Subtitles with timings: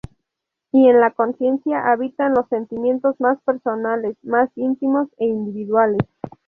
[0.71, 6.01] Y en la conciencia habitan los sentimientos más personales, más íntimos e individuales.